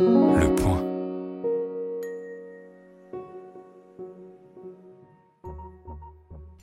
[0.00, 0.82] Le point.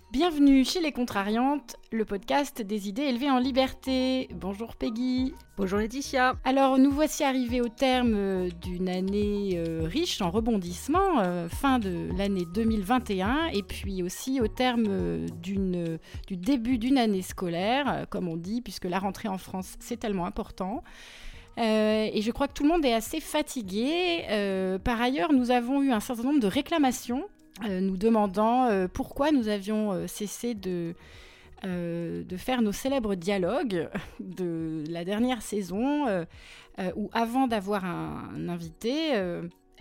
[0.09, 4.27] Bienvenue chez Les Contrariantes, le podcast des idées élevées en liberté.
[4.33, 5.35] Bonjour Peggy.
[5.55, 6.33] Bonjour Laetitia.
[6.45, 11.77] Alors nous voici arrivés au terme euh, d'une année euh, riche en rebondissements, euh, fin
[11.77, 18.27] de l'année 2021, et puis aussi au terme d'une, du début d'une année scolaire, comme
[18.29, 20.83] on dit, puisque la rentrée en France c'est tellement important.
[21.57, 24.77] Et je crois que tout le monde est assez fatigué.
[24.83, 27.25] par ailleurs, nous avons eu un certain nombre de réclamations
[27.65, 30.93] euh, nous demandant euh, pourquoi nous avions euh, cessé de,
[32.37, 33.89] faire nos célèbres dialogues
[34.19, 36.05] de la dernière saison,
[36.95, 39.13] où avant d'avoir un, invité,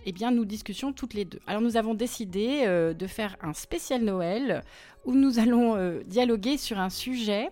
[0.07, 1.39] eh bien, nous discutions toutes les deux.
[1.47, 4.63] Alors nous avons décidé de faire un spécial Noël,
[5.05, 7.51] où nous allons dialoguer sur un sujet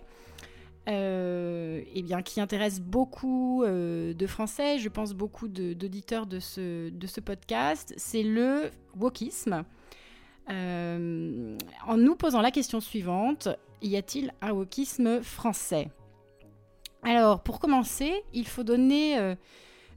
[0.87, 7.21] eh bien, qui intéresse beaucoup de Français, je pense beaucoup d'auditeurs de, ce, de ce
[7.21, 9.65] podcast, c'est le wokisme.
[10.49, 13.49] Euh, en nous posant la question suivante,
[13.81, 15.89] y a-t-il un wokisme français?
[17.03, 19.35] Alors, pour commencer, il faut donner euh,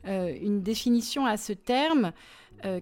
[0.07, 2.13] euh, une définition à ce terme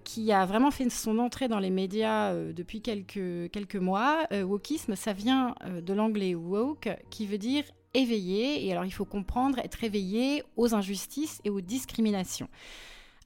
[0.03, 4.25] qui a vraiment fait son entrée dans les médias depuis quelques, quelques mois.
[4.31, 7.63] wokisme, ça vient de l'anglais woke, qui veut dire
[7.97, 8.65] éveillé.
[8.65, 12.47] Et alors, il faut comprendre être éveillé aux injustices et aux discriminations.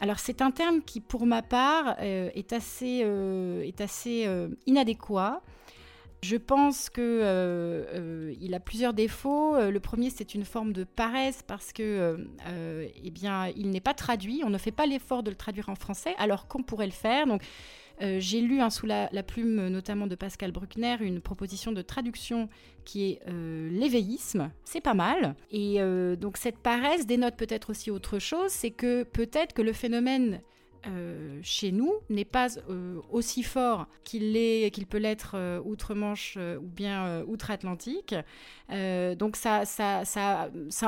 [0.01, 4.49] Alors c'est un terme qui, pour ma part, euh, est assez, euh, est assez euh,
[4.65, 5.41] inadéquat.
[6.23, 9.55] Je pense que il a plusieurs défauts.
[9.57, 12.27] Le premier, c'est une forme de paresse parce que,
[13.03, 14.43] eh bien, il n'est pas traduit.
[14.45, 17.25] On ne fait pas l'effort de le traduire en français, alors qu'on pourrait le faire.
[17.25, 17.41] Donc,
[18.01, 22.49] euh, j'ai lu hein, sous la, plume notamment de Pascal Bruckner une proposition de traduction
[22.85, 24.51] qui est euh, l'éveillisme.
[24.63, 25.35] C'est pas mal.
[25.51, 29.73] Et euh, donc cette paresse dénote peut-être aussi autre chose, c'est que peut-être que le
[29.73, 30.41] phénomène
[30.87, 34.33] euh, chez nous n'est pas euh, aussi fort qu'il
[34.89, 38.15] peut l'être euh, outre-Manche ou bien outre-Atlantique.
[38.69, 39.63] donc ça,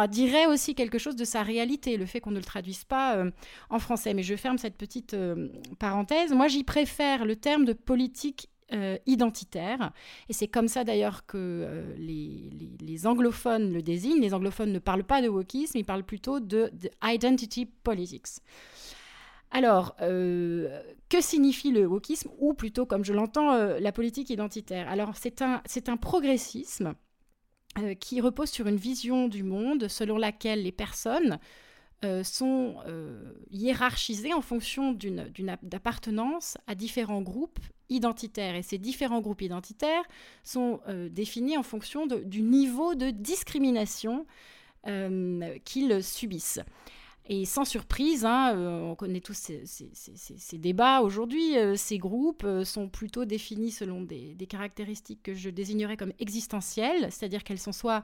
[0.09, 3.23] dirait aussi quelque chose de sa réalité, le fait qu'on ne le traduise pas
[3.69, 4.13] en français.
[4.13, 5.15] Mais je ferme cette petite
[5.79, 6.33] parenthèse.
[6.33, 8.49] Moi, j'y préfère le terme de politique
[9.05, 9.91] identitaire.
[10.29, 14.21] Et c'est comme ça d'ailleurs que les, anglophones le désignent.
[14.21, 16.71] Les anglophones ne parlent pas de wokisme, ils parlent plutôt de
[17.03, 18.39] identity politics.
[19.53, 24.89] Alors, euh, que signifie le wokisme Ou plutôt, comme je l'entends, euh, la politique identitaire?
[24.89, 26.95] Alors, c'est un, progressisme
[27.77, 31.39] euh, qui repose sur une vision du monde selon laquelle les personnes
[32.25, 32.75] sont
[33.49, 38.55] hiérarchisées en fonction d'une appartenance à différents groupes identitaires.
[38.55, 40.03] Et ces différents groupes identitaires
[40.43, 40.81] sont
[41.11, 44.25] définis en fonction du niveau de discrimination
[45.63, 46.59] qu'ils subissent.
[47.25, 52.65] Et sans surprise, hein, euh, on connaît tous ces, débats aujourd'hui, euh, ces groupes euh,
[52.65, 58.03] sont plutôt définis selon des, caractéristiques que je désignerais comme existentielles, c'est-à-dire qu'elles sont soit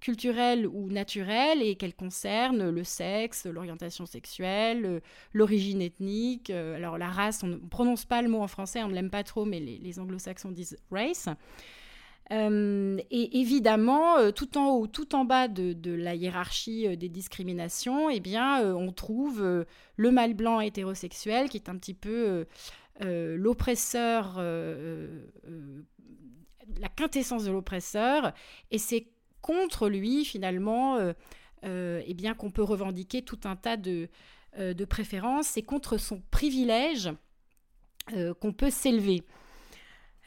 [0.00, 5.00] culturelles ou naturelles et qu'elles concernent le sexe, l'orientation sexuelle,
[5.32, 6.50] l'origine ethnique.
[6.50, 9.22] alors la race, on ne prononce pas le mot en français, on ne l'aime pas
[9.22, 11.28] trop, mais les, les anglo-saxons disent race.
[12.32, 17.10] Euh, et évidemment, euh, tout en haut, tout en bas de, la hiérarchie euh, des
[17.10, 19.66] discriminations, eh bien, on trouve
[19.96, 22.46] le mâle blanc hétérosexuel qui est un petit peu
[23.00, 24.38] l'oppresseur,
[26.80, 28.32] la quintessence de l'oppresseur,
[28.70, 29.08] et c'est
[29.40, 30.98] contre lui finalement,
[31.64, 34.08] eh bien, qu'on peut revendiquer tout un tas de,
[34.58, 35.48] de préférences.
[35.48, 37.10] C'est contre son privilège
[38.40, 39.22] qu'on peut s'élever.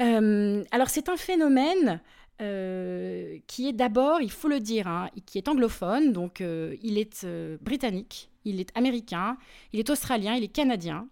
[0.02, 2.02] Euh, alors c'est un phénomène
[2.42, 6.98] euh, qui est d'abord, il faut le dire, hein, qui est anglophone, donc euh, il
[6.98, 7.26] est
[7.62, 9.38] britannique, il est américain,
[9.74, 11.08] il est australien, il est canadien.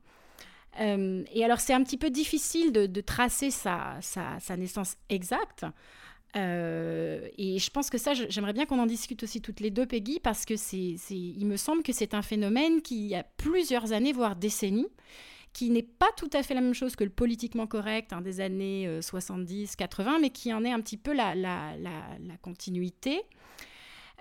[0.80, 5.66] et alors c'est un petit peu difficile de, tracer sa, sa, naissance exacte.
[6.36, 10.20] et je pense que ça, j'aimerais bien qu'on en discute aussi toutes les deux, Peggy,
[10.20, 14.36] parce que c'est, il me semble que c'est un phénomène qui a plusieurs années, voire
[14.36, 14.90] décennies,
[15.54, 18.42] qui n'est pas tout à fait la même chose que le politiquement correct hein, des
[18.42, 21.78] années 70-80, euh, mais qui en est un petit peu la, la,
[22.42, 23.22] continuité.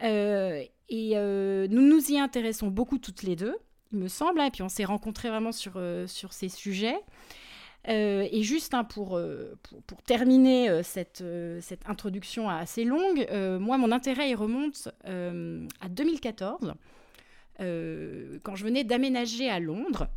[0.03, 3.57] Euh, et euh, nous nous y intéressons beaucoup toutes les deux,
[3.93, 7.01] il me semble, hein, et puis on s'est rencontrés vraiment sur, sur ces sujets.
[7.87, 9.19] et juste hein, pour,
[9.63, 11.25] pour, pour, terminer cette,
[11.61, 13.27] cette introduction assez longue,
[13.59, 16.75] moi, mon intérêt il remonte à 2014,
[17.59, 20.09] quand je venais d'aménager à Londres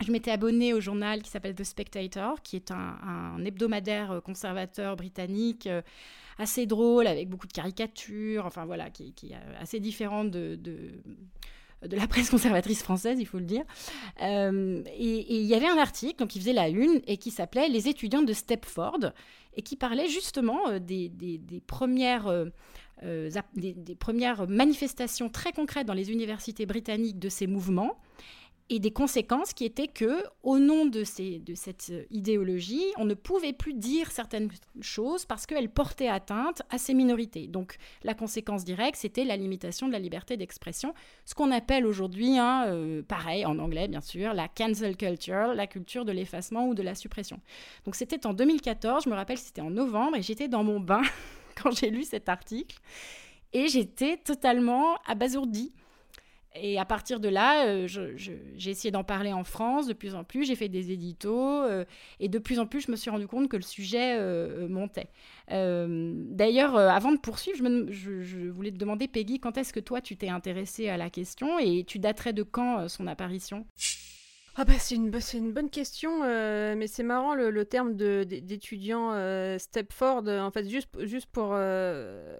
[0.00, 4.96] je m'étais abonnée au journal qui s'appelle The Spectator, qui est un, hebdomadaire euh, conservateur
[4.96, 5.82] britannique euh,
[6.38, 12.08] assez drôle, avec beaucoup de caricatures, enfin voilà, qui, est assez différent de, de la
[12.08, 13.64] presse conservatrice française, il faut le dire.
[14.20, 17.88] et il y avait un article donc, qui faisait la une et qui s'appelait Les
[17.88, 19.12] étudiants de Stepford
[19.56, 22.26] et qui parlait justement des, des, premières
[23.02, 27.98] euh, des, premières manifestations très concrètes dans les universités britanniques de ces mouvements
[28.70, 33.74] et des conséquences qui étaient que, au nom de, cette idéologie, on ne pouvait plus
[33.74, 34.50] dire certaines
[34.80, 37.46] choses parce qu'elles portaient atteinte à ces minorités.
[37.46, 40.94] Donc la conséquence directe, c'était la limitation de la liberté d'expression,
[41.26, 45.66] ce qu'on appelle aujourd'hui, hein, euh, pareil en anglais bien sûr, la cancel culture, la
[45.66, 47.40] culture de l'effacement ou de la suppression.
[47.84, 51.02] Donc c'était en 2014, je me rappelle c'était en novembre, et j'étais dans mon bain
[51.62, 52.78] quand j'ai lu cet article.
[53.52, 55.72] Et j'étais totalement abasourdie.
[56.56, 60.22] Et à partir de là, euh, j'ai essayé d'en parler en France de plus en
[60.22, 60.44] plus.
[60.44, 61.84] J'ai fait des éditos euh,
[62.20, 65.08] et de plus en plus, je me suis rendu compte que le sujet euh, montait.
[65.48, 67.58] D'ailleurs, avant de poursuivre,
[67.90, 71.10] je, je, voulais te demander, Peggy, quand est-ce que toi tu t'es intéressée à la
[71.10, 73.66] question et tu daterais de quand son apparition?
[74.56, 79.58] Ah bah c'est une, une bonne question, euh, mais c'est marrant le, terme d'étudiant euh,
[79.58, 80.28] Stepford.
[80.28, 82.36] En fait, juste, juste pour, euh,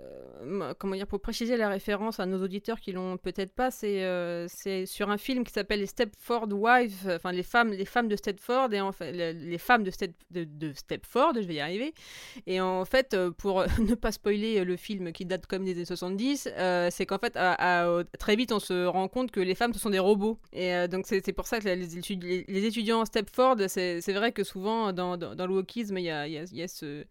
[0.78, 5.11] comment dire, pour préciser la référence à nos auditeurs qui l'ont peut-être pas, c'est sur
[5.11, 8.81] un film qui s'appelle Les Stepford Wives, enfin les femmes, les femmes de Stepford, et
[8.81, 11.94] en fait, les, femmes de, Step, de, Stepford, je vais y arriver.
[12.46, 16.49] Et en fait, pour ne pas spoiler le film qui date comme des années 70,
[16.90, 17.37] c'est qu'en fait,
[18.20, 20.38] très vite, on se rend compte que les femmes, ce sont des robots.
[20.52, 24.92] Et donc c'est pour ça que les les, étudiants en Stepford, c'est vrai que souvent
[24.92, 27.04] dans, dans, le wokisme, il y a, y, a, y a ce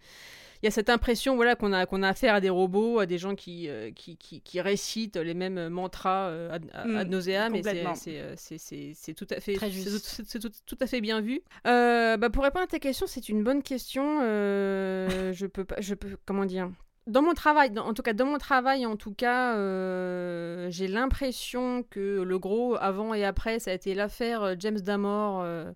[0.64, 3.06] il y a cette impression voilà, qu'on a, qu'on a affaire à des robots, à
[3.06, 8.34] des gens qui, euh, qui, qui, récitent les mêmes mantras euh, ad, mm, nauseam, euh,
[8.38, 11.42] c'est tout à fait c'est tout, tout, à fait bien vu.
[11.66, 14.22] bah, pour répondre à ta question, c'est une bonne question.
[14.22, 16.72] je peux pas, je peux, comment dire?
[17.08, 21.84] Dans mon travail, en tout cas dans mon travail, en tout cas, euh, j'ai l'impression
[21.90, 25.42] que le gros avant et après, ça a été l'affaire euh, James Damore.
[25.44, 25.72] Euh,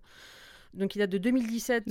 [0.74, 1.84] donc il date de 2017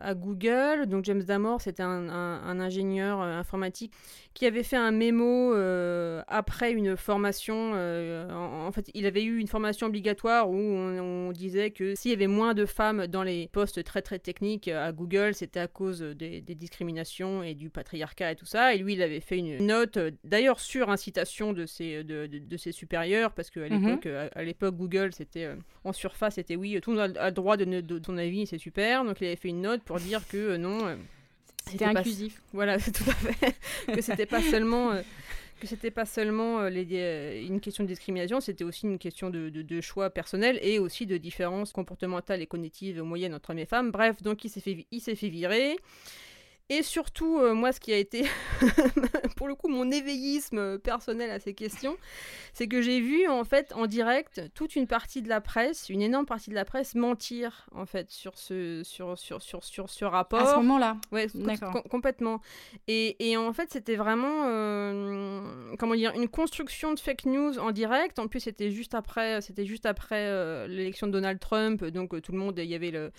[0.00, 0.86] à Google.
[0.86, 3.92] Donc James Damore, c'était un, ingénieur informatique
[4.38, 7.72] qui avait fait un mémo euh, après une formation.
[7.74, 12.14] Euh, en, fait, il avait eu une formation obligatoire où on, disait que s'il y
[12.14, 16.00] avait moins de femmes dans les postes très très techniques à Google, c'était à cause
[16.00, 18.74] des, discriminations et du patriarcat et tout ça.
[18.74, 22.72] Et lui, il avait fait une note, d'ailleurs sur incitation de ses, de, de, ses
[22.72, 23.86] supérieurs, parce qu'à mhm.
[23.86, 27.34] l'époque, à, l'époque, Google, c'était euh, en surface, c'était oui, tout le monde a le
[27.34, 29.04] droit de, de, ton avis, c'est super.
[29.04, 30.96] Donc il avait fait une note pour dire que non
[31.70, 32.40] c'était inclusif.
[32.52, 33.54] Voilà, tout à fait.
[33.92, 34.92] que c'était pas seulement.
[34.92, 35.02] Euh,
[35.60, 39.28] que c'était pas seulement euh, les, euh, une question de discrimination, c'était aussi une question
[39.28, 43.66] de, de, choix personnel et aussi de différences comportementales et cognitives moyennes entre hommes et
[43.66, 43.90] femmes.
[43.90, 45.76] Bref, donc il s'est fait, il s'est fait virer.
[46.70, 48.26] Et surtout, euh, moi, ce qui a été,
[49.36, 51.96] pour le coup, mon éveillisme personnel à ces questions,
[52.52, 56.02] c'est que j'ai vu, en fait, en direct, toute une partie de la presse, une
[56.02, 60.04] énorme partie de la presse, mentir, en fait, sur ce, sur, sur, sur, sur ce
[60.04, 60.40] rapport.
[60.40, 61.26] À ce moment-là Ouais,
[61.90, 62.42] complètement.
[62.86, 67.70] Et, et, en fait, c'était vraiment, euh, comment dire, une construction de fake news en
[67.70, 68.18] direct.
[68.18, 72.32] En plus, c'était juste après, c'était juste après euh, l'élection de Donald Trump, donc tout
[72.32, 73.10] le monde, il y avait le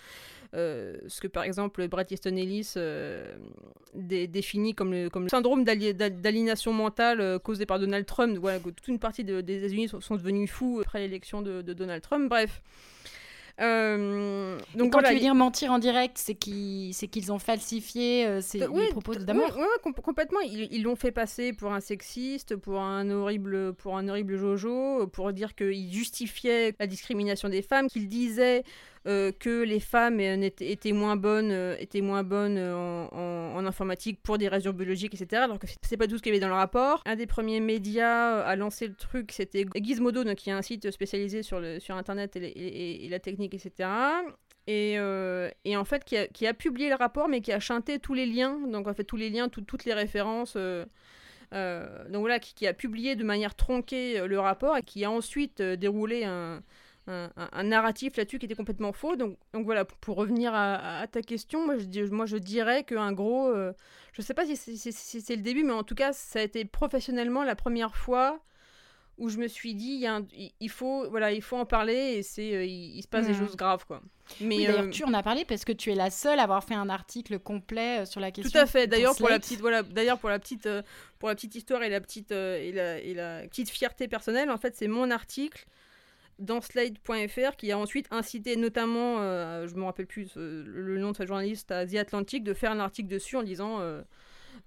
[0.48, 3.35] euh, ce que par exemple Bret Easton Ellis euh,
[3.93, 8.37] définit comme le, comme le syndrome d'aliénation mentale euh, causé par Donald Trump.
[8.39, 12.29] Voilà, toute une partie des États-Unis sont, devenus fous après l'élection de, Donald Trump.
[12.29, 12.61] Bref.
[13.59, 18.59] donc quand tu veux dire mentir en direct, c'est qu'ils ont falsifié ces
[18.91, 19.55] propos d'amour.
[19.55, 20.39] Oui, complètement.
[20.41, 25.31] Ils l'ont fait passer pour un sexiste, pour un horrible, pour un horrible Jojo, pour
[25.31, 28.63] dire qu'ils justifiaient la discrimination des femmes, qu'ils disaient
[29.07, 34.37] euh, que les femmes étaient moins bonnes, euh, étaient moins bonnes euh, en, informatique pour
[34.37, 35.43] des raisons biologiques, etc.
[35.43, 37.01] Alors que c'est pas tout ce qu'il y avait dans le rapport.
[37.05, 40.91] Un des premiers médias à lancer le truc, c'était Gizmodo, donc qui est un site
[40.91, 43.89] spécialisé sur, Internet et, la technique, etc.
[44.67, 44.95] Et,
[45.65, 48.59] et, en fait qui a, publié le rapport mais qui a chanté tous les liens,
[48.67, 50.55] donc en fait tous les liens, toutes les références.
[50.55, 56.25] donc voilà, qui, a publié de manière tronquée le rapport et qui a ensuite déroulé
[56.25, 56.61] un,
[57.09, 59.15] un, narratif là-dessus qui était complètement faux.
[59.15, 63.47] Donc, donc voilà, pour, revenir à, ta question, moi je, moi, je dirais qu'un gros,
[63.49, 63.73] euh,
[64.13, 67.43] je sais pas si c'est le début, mais en tout cas, ça a été professionnellement
[67.43, 68.39] la première fois
[69.17, 72.53] où je me suis dit, il, il, faut, voilà, il faut en parler et c'est,
[72.53, 73.39] euh, il, se passe des hmm.
[73.39, 74.01] choses graves, quoi.
[74.39, 76.75] Mais d'ailleurs, tu en as parlé parce que tu es la seule à avoir fait
[76.75, 78.51] un article complet euh, sur la question.
[78.51, 78.87] Tout à fait.
[78.87, 80.69] D'ailleurs, pour, la petite, voilà, d'ailleurs pour la petite,
[81.17, 84.57] pour la petite histoire et la petite et la, et la petite fierté personnelle, en
[84.57, 85.65] fait, c'est mon article
[86.39, 91.17] dans Slide.fr qui a ensuite incité notamment, euh, je me rappelle plus le nom de
[91.17, 94.01] sa journaliste à The Atlantic, de faire un article dessus en disant euh,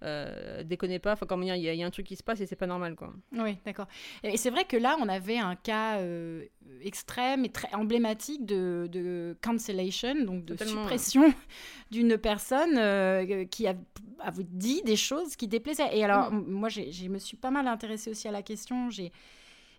[0.03, 1.13] euh, déconnez pas.
[1.13, 2.97] Enfin, comment dire, il y, a un truc qui se passe et c'est pas normal,
[2.97, 3.13] quoi.
[3.33, 3.87] Oui, d'accord.
[4.23, 6.45] Et c'est vrai que là, on avait un cas euh,
[6.83, 11.33] extrême et très emblématique de, de cancellation, donc de suppression
[11.91, 13.75] d'une personne euh, qui a,
[14.21, 15.97] a, dit des choses qui déplaisaient.
[15.97, 16.47] Et alors, mm.
[16.49, 18.91] moi, je me suis pas mal intéressée aussi à la question.
[18.91, 19.13] J'ai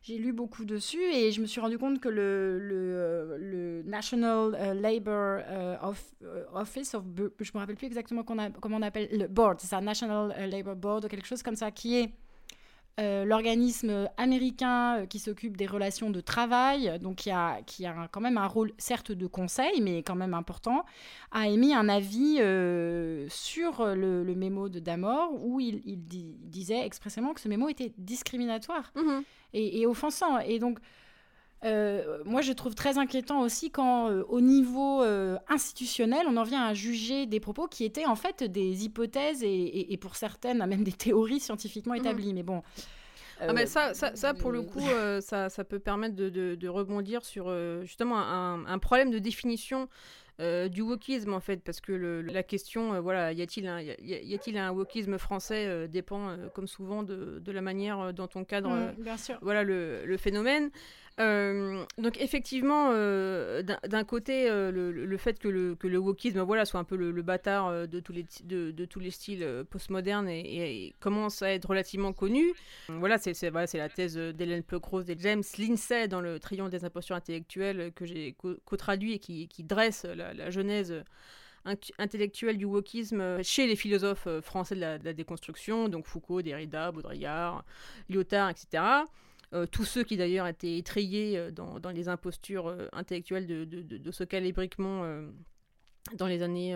[0.04, 4.54] j'ai lu beaucoup dessus et je me suis rendu compte que le, le, le National
[4.54, 5.78] euh, Labor euh,
[6.24, 7.04] euh, Office, of,
[7.40, 11.06] je me rappelle plus exactement comment on appelle le board, c'est ça, National Labor Board
[11.06, 12.14] ou quelque chose comme ça, qui est
[12.98, 18.38] l'organisme américain qui s'occupe des relations de travail, donc qui a, qui a quand même
[18.38, 20.86] un rôle certes de conseil, mais quand même important,
[21.32, 22.38] a émis un avis
[23.30, 27.94] sur le, le, mémo de Damor où il, il disait expressément que ce mémo était
[27.98, 28.92] discriminatoire.
[28.96, 29.24] Mm-hmm
[29.54, 30.40] et, offensant.
[30.40, 30.80] Et donc,
[31.66, 36.44] euh, moi, je trouve très inquiétant aussi quand, euh, au niveau euh, institutionnel, on en
[36.44, 40.84] vient à juger des propos qui étaient en fait des hypothèses et, pour certaines, même
[40.84, 42.02] des théories scientifiquement mhm.
[42.02, 42.34] établies.
[42.34, 42.64] Mais bon.
[43.40, 44.88] Ah mais ça, ça, ça, pour le coup,
[45.22, 49.90] ça, ça, peut permettre de, de, rebondir sur justement un, un, problème de définition
[50.40, 54.34] euh, du wokisme en fait, parce que la question, euh, voilà, y a-t-il un, y
[54.34, 59.38] a-t-il un wokisme français euh, dépend comme souvent de, la manière dont on cadre, mm,
[59.44, 60.72] voilà le, le phénomène.
[61.20, 66.66] Euh, donc effectivement, euh, d'un côté, euh, le, fait que le, que le wokisme voilà,
[66.66, 72.14] soit un peu le, bâtard de tous les, styles postmodernes et, commence à être relativement
[72.14, 72.54] connu,
[72.90, 77.92] voilà, c'est la thèse d'Hélène Plecrose et James Lindsay dans le Triomphe des impostures intellectuelles
[77.94, 81.04] que j'ai co-traduit et qui, dresse la, genèse
[82.00, 87.64] intellectuelle du wokisme chez les philosophes français de la, déconstruction, donc Foucault, Derrida, Baudrillard,
[88.10, 89.06] Lyotard, etc.
[89.54, 93.82] Euh, tous ceux qui d'ailleurs étaient étrayés euh, dans, les impostures euh, intellectuelles de, de,
[93.82, 95.04] de, ce calibriquement
[96.18, 96.76] dans les années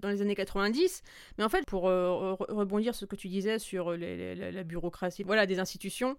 [0.00, 1.02] dans les années 90
[1.38, 5.58] mais en fait pour rebondir sur ce que tu disais sur la, bureaucratie voilà des
[5.58, 6.18] institutions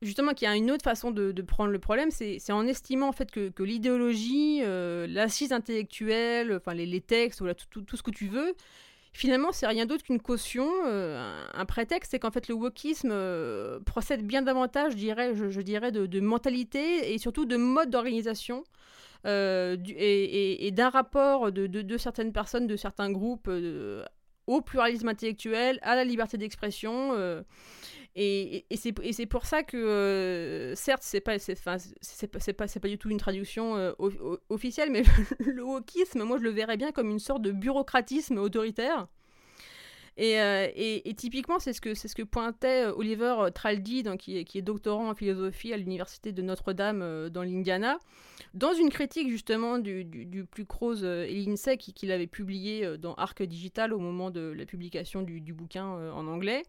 [0.00, 3.12] justement qu'il y a une autre façon de, prendre le problème c'est en estimant en
[3.12, 8.28] fait que, que l'idéologie l'assise intellectuelle enfin les, textes voilà tout, tout, ce que tu
[8.28, 8.54] veux
[9.14, 13.78] finalement, c'est rien d'autre qu'une caution, euh, un prétexte, c'est qu'en fait le wokisme euh,
[13.80, 18.64] procède bien davantage, je dirais, je, dirais de, mentalité et surtout de mode d'organisation.
[19.26, 23.48] Euh, et, d'un rapport de, certaines personnes, de certains groupes
[24.46, 27.14] au pluralisme intellectuel, à la liberté d'expression.
[28.16, 31.78] Et, c'est pour ça que, euh, certes, c'est pas, c'est pas,
[32.38, 33.92] pas, pas du tout une traduction euh,
[34.50, 35.02] officielle, mais
[35.40, 39.08] le, wokisme, moi, je le verrais bien comme une sorte de bureaucratisme autoritaire.
[40.16, 44.58] Et, euh, et, typiquement, c'est ce, que, ce que pointait Oliver Traldi, qui, est, qui,
[44.58, 47.98] est, doctorant en philosophie à l'université de Notre-Dame dans l'Indiana,
[48.54, 53.42] dans une critique justement du, du, plus Croze et l'INSEE qu'il avait publié dans Arc
[53.42, 56.62] Digital au moment de la publication du bouquin en anglais.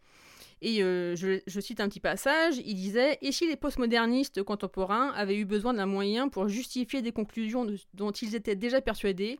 [0.61, 5.35] Et euh, je, cite un petit passage, il disait Et si les postmodernistes contemporains avaient
[5.35, 9.39] eu besoin d'un moyen pour justifier des conclusions dont ils étaient déjà persuadés,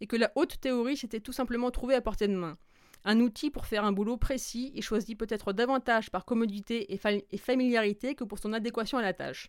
[0.00, 2.56] et que la haute théorie s'était tout simplement trouvée à portée de main?
[3.06, 8.14] Un outil pour faire un boulot précis et choisi peut-être davantage par commodité et, familiarité
[8.14, 9.48] que pour son adéquation à la tâche.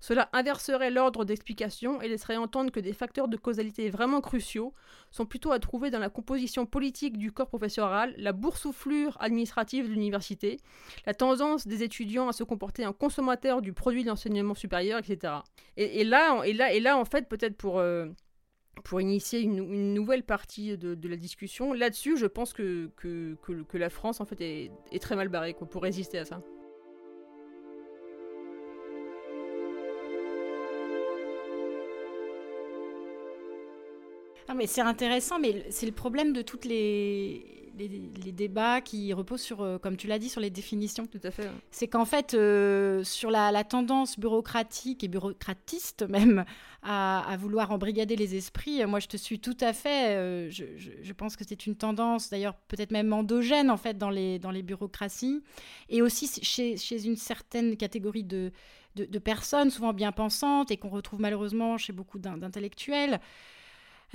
[0.00, 4.72] Cela inverserait l'ordre d'explication et laisserait entendre que des facteurs de causalité vraiment cruciaux
[5.10, 9.92] sont plutôt à trouver dans la composition politique du corps professoral, la boursouflure administrative de
[9.92, 10.60] l'université,
[11.04, 15.34] la tendance des étudiants à se comporter en consommateurs du produit d'enseignement supérieur, etc.
[15.76, 17.78] Et là, en fait, peut-être pour...
[17.78, 18.06] Euh,
[18.84, 21.72] pour initier une, nouvelle partie de, la discussion.
[21.72, 22.90] Là-dessus, je pense que,
[23.74, 26.40] la France en fait est, est très mal barrée pour résister à ça.
[34.48, 39.40] Non, mais c'est intéressant, mais c'est le problème de toutes les les, débats qui reposent
[39.40, 41.06] sur, euh, comme tu l'as dit, sur les définitions.
[41.06, 41.48] Tout à fait.
[41.70, 46.44] C'est qu'en fait, euh, sur la, tendance bureaucratique et bureaucratiste même
[46.82, 50.16] à, vouloir embrigader les esprits, moi je te suis tout à fait.
[50.16, 54.38] Euh, je, pense que c'est une tendance, d'ailleurs peut-être même endogène en fait dans les,
[54.38, 55.42] dans les bureaucraties
[55.88, 58.52] et aussi chez, chez une certaine catégorie de,
[58.94, 63.20] de, de personnes, souvent bien pensantes et qu'on retrouve malheureusement chez beaucoup d'intellectuels.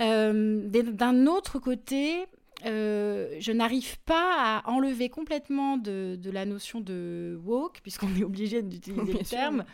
[0.00, 2.26] D'un autre côté,
[2.66, 8.62] euh, je n'arrive pas à enlever complètement de, la notion de woke, puisqu'on est obligé
[8.62, 9.64] d'utiliser le terme,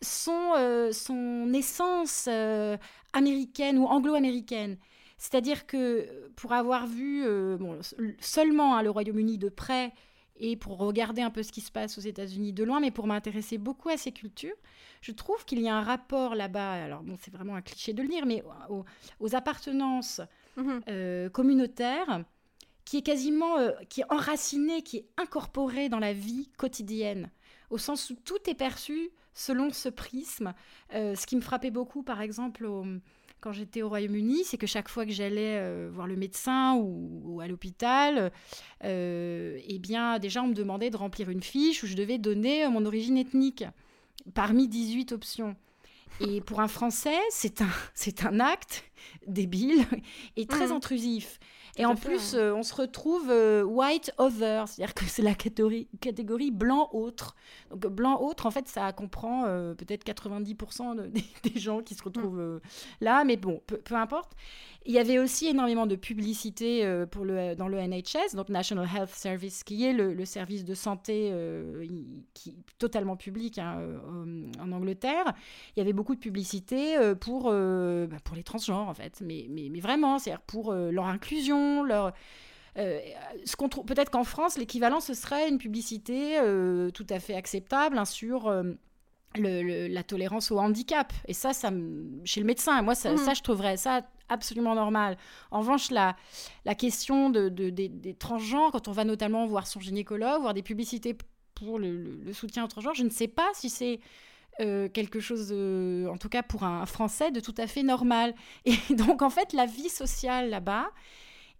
[0.00, 2.76] son, euh, son essence euh,
[3.12, 4.76] américaine ou anglo-américaine.
[5.18, 7.24] C'est-à-dire que pour avoir vu
[8.20, 9.94] seulement hein, le Royaume-Uni de près
[10.38, 13.06] et pour regarder un peu ce qui se passe aux États-Unis de loin, mais pour
[13.06, 14.56] m'intéresser beaucoup à ces cultures,
[15.00, 18.02] je trouve qu'il y a un rapport là-bas, alors bon, c'est vraiment un cliché de
[18.02, 18.42] le dire, mais
[19.20, 20.20] aux, appartenances
[20.56, 21.30] mhm.
[21.30, 22.24] communautaires
[22.86, 27.30] qui est quasiment euh, qui est enraciné, qui est incorporé dans la vie quotidienne,
[27.68, 30.54] au sens où tout est perçu selon ce prisme.
[30.94, 32.66] Euh, ce qui me frappait beaucoup, par exemple,
[33.40, 37.40] quand j'étais au Royaume-Uni, c'est que chaque fois que j'allais euh, voir le médecin ou,
[37.42, 38.30] à l'hôpital,
[38.82, 42.86] eh bien, déjà, on me demandait de remplir une fiche où je devais donner mon
[42.86, 43.64] origine ethnique
[44.32, 45.56] parmi 18 options.
[46.20, 48.84] Et pour un Français, c'est un, c'est un acte
[49.26, 49.84] débile
[50.36, 50.72] et très mmh.
[50.72, 51.38] intrusif.
[51.78, 55.88] Et en plus, euh, on se retrouve euh, white other, c'est-à-dire que c'est la catégorie,
[56.00, 57.36] catégorie blanc autre.
[57.70, 61.10] Donc blanc autre, en fait, ça comprend euh, peut-être 90%
[61.44, 62.60] des, gens qui se retrouvent
[63.00, 64.32] là, mais bon, peu, peu importe.
[64.88, 68.86] Il y avait aussi énormément de publicité euh, pour le, dans le NHS, donc National
[68.86, 71.84] Health Service, qui est le, service de santé euh,
[72.34, 75.34] qui, totalement public hein, euh, en Angleterre.
[75.74, 79.68] Il y avait beaucoup de publicité pour, bah, pour les transgenres, en fait, mais, mais,
[79.70, 82.12] mais vraiment, c'est-à-dire pour leur inclusion, leur...
[82.76, 86.38] ce qu'on peut-être qu'en France, l'équivalent, ce serait une publicité
[86.94, 88.50] tout à fait acceptable hein, sur
[89.38, 91.12] la tolérance au handicap.
[91.26, 91.70] Et ça, ça
[92.24, 93.34] chez le médecin, moi, ça, mmh.
[93.34, 95.16] je trouverais ça absolument normal.
[95.50, 96.16] En revanche, la,
[96.64, 101.16] la question de, des, transgenres, quand on va notamment voir son gynécologue, voir des publicités
[101.54, 104.00] pour le, soutien aux transgenres, je ne sais pas si c'est
[104.60, 108.34] euh, quelque chose, en tout cas pour un Français, de tout à fait normal.
[108.64, 110.88] Et donc, en fait, la vie sociale là-bas,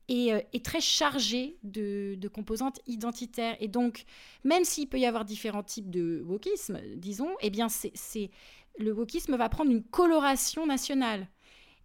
[0.09, 3.57] euh, est, très chargé de, composantes identitaires.
[3.61, 4.05] Et donc,
[4.45, 8.31] même s'il peut y avoir différents types de wokisme, disons, eh bien, c'est,
[8.79, 11.29] le wokisme va prendre une coloration nationale.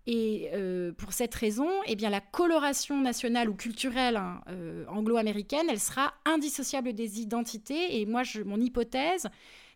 [0.07, 5.67] Et euh, pour cette raison, eh bien, la coloration nationale ou culturelle hein, euh, anglo-américaine,
[5.69, 7.99] elle sera indissociable des identités.
[7.99, 9.27] Et moi, je, mon hypothèse,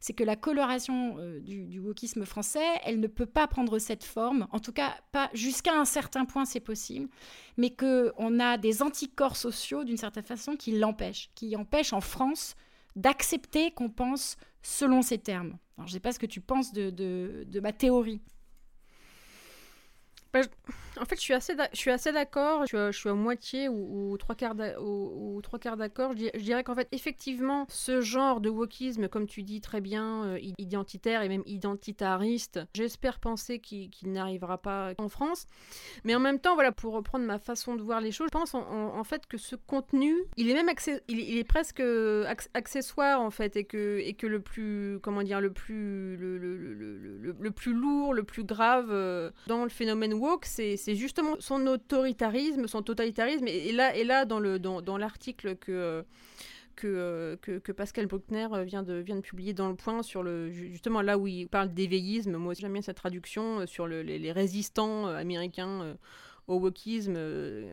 [0.06, 4.46] c'est que la coloration euh, du, wokisme français, elle ne peut pas prendre cette forme,
[4.52, 7.10] en tout cas pas jusqu'à un certain point, c'est possible,
[7.58, 12.56] mais qu'on a des anticorps sociaux d'une certaine façon qui l'empêchent, qui empêchent en France
[12.96, 15.58] d'accepter qu'on pense selon ces termes.
[15.76, 18.22] Alors, je ne sais pas ce que tu penses de ma théorie.
[20.36, 20.42] Bah,
[21.00, 22.66] en fait, je suis assez, je suis assez d'accord.
[22.66, 26.14] Je, suis à moitié ou, trois quarts ou, trois quarts d'accord.
[26.16, 30.40] Je, dirais qu'en fait, effectivement, ce genre de wokisme, comme tu dis très bien, euh,
[30.58, 35.46] identitaire et même identitariste, j'espère penser qu'il n'arrivera pas en France.
[36.04, 38.54] Mais en même temps, voilà, pour reprendre ma façon de voir les choses, je pense
[38.54, 40.70] en, fait que ce contenu, il est même
[41.08, 41.84] il, est presque
[42.54, 47.36] accessoire en fait, et que, et que le plus, comment dire, le plus, le, le,
[47.40, 51.66] le, plus lourd, le plus grave euh, dans le phénomène woke, c'est c'est justement son
[51.66, 53.48] autoritarisme, son totalitarisme.
[53.48, 56.06] Et, là, et là dans, le, dans, l'article que,
[56.76, 61.02] que, que, Pascal Bruckner vient de, vient de publier dans Le Point, sur le, justement
[61.02, 65.16] là où il parle d'éveillisme, moi j'aime bien cette traduction, euh, sur les, résistants euh,
[65.16, 65.94] américains euh,
[66.48, 67.18] au wokisme,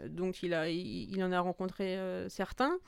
[0.08, 2.78] donc il, a, il, en a rencontré certains.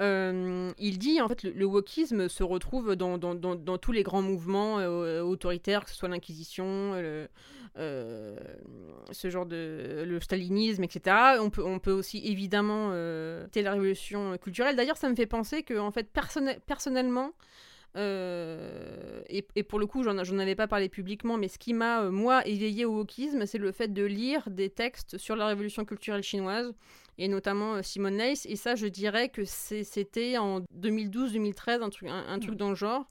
[0.00, 4.22] il dit en fait le, le wokisme se retrouve dans, dans, dans, tous les grands
[4.22, 7.28] mouvements autoritaires, que ce soit l'Inquisition, le,
[7.78, 8.36] euh,
[9.12, 11.38] ce genre de le stalinisme, etc.
[11.40, 14.74] On peut, on peut aussi évidemment euh, la révolution culturelle.
[14.74, 16.08] D'ailleurs, ça me fait penser que en fait,
[16.66, 17.32] personnellement,
[17.96, 22.02] euh, et, et, pour le coup, j'en avais pas parlé publiquement, mais ce qui m'a,
[22.02, 25.84] euh, moi, éveillé au wokisme, c'est le fait de lire des textes sur la révolution
[25.84, 26.72] culturelle chinoise,
[27.16, 28.46] et notamment Simone Leys.
[28.46, 33.08] Et ça, je dirais que c'était en 2012-2013, un truc, un, truc dans le genre.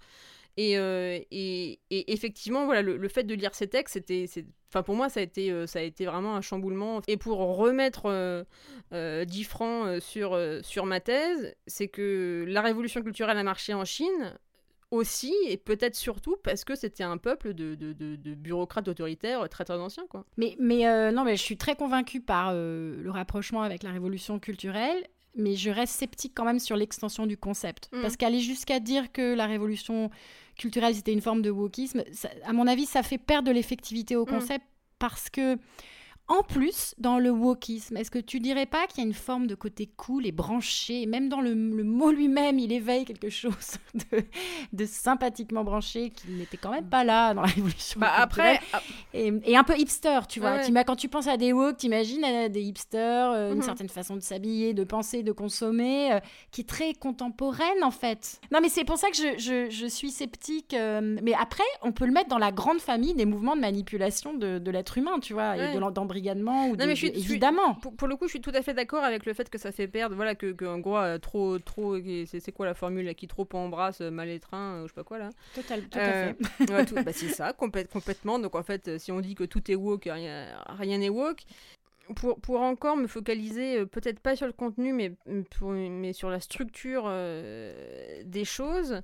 [0.59, 4.25] Euh, et, et, effectivement, voilà, le, fait de lire ces textes, c'était,
[4.69, 7.01] enfin pour moi, ça a été, euh, ça a été vraiment un chamboulement.
[7.07, 8.05] Et pour remettre
[8.93, 13.85] euh, 10 francs sur, sur ma thèse, c'est que la révolution culturelle a marché en
[13.85, 14.37] Chine
[14.91, 19.65] aussi et peut-être surtout parce que c'était un peuple de, de, de, bureaucrates autoritaires très
[19.65, 20.25] très anciens quoi.
[20.37, 25.05] Mais, mais non mais je suis très convaincue par le rapprochement avec la révolution culturelle
[25.37, 27.89] mais je reste sceptique quand même sur l'extension du concept.
[27.93, 28.01] Mm.
[28.01, 30.09] Parce qu'aller jusqu'à dire que la révolution
[30.57, 32.03] culturelle, c'était une forme de wokisme,
[32.43, 34.29] à mon avis, ça fait perdre de l'effectivité au mm.
[34.29, 34.65] concept
[34.99, 35.57] parce que
[36.29, 39.47] en plus, dans le wokisme, est-ce que tu dirais pas qu'il y a une forme
[39.47, 43.77] de côté cool et branché Même dans le, mot lui-même, il éveille quelque chose
[44.73, 48.01] de, sympathiquement branché qui n'était quand même pas là dans la Révolution.
[48.01, 48.81] Bah après, ah.
[49.13, 50.59] et, un peu hipster, tu vois.
[50.85, 53.63] Quand tu penses à des woke, t'imagines euh, des hipsters, euh, une mhm.
[53.63, 56.19] certaine façon de s'habiller, de penser, de consommer, euh,
[56.51, 58.41] qui est très contemporaine en fait.
[58.51, 60.75] Non, mais c'est pour ça que je, suis sceptique.
[60.75, 64.69] mais après, on peut le mettre dans la grande famille des mouvements de manipulation de,
[64.69, 65.79] l'être humain, tu vois, et de
[66.67, 67.75] ou non, mais je suis, évidemment.
[67.75, 69.87] pour, le coup, je suis tout à fait d'accord avec le fait que ça fait
[69.87, 74.01] perdre, voilà, que, en gros, euh, trop, trop, c'est quoi la formule qui trop embrasse,
[74.01, 75.29] euh, mal étreint, euh, je sais pas quoi là.
[75.55, 76.35] Total, tout à fait.
[77.05, 78.39] bah, c'est ça, complètement.
[78.39, 81.41] Donc en fait, si on dit que tout est woke, rien n'est woke.
[82.15, 85.13] pour, pour encore me focaliser, peut-être pas sur le contenu, mais,
[85.61, 87.11] mais sur la structure
[88.23, 89.01] des choses,